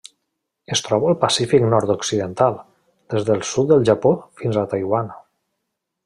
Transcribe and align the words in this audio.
Es 0.75 0.79
troba 0.87 1.09
al 1.09 1.17
Pacífic 1.23 1.65
nord-occidental: 1.73 2.57
des 3.15 3.27
del 3.31 3.43
sud 3.53 3.69
del 3.73 3.85
Japó 3.93 4.13
fins 4.41 4.59
a 4.63 4.69
Taiwan. 4.73 5.13